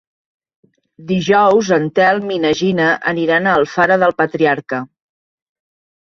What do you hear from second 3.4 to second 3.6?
a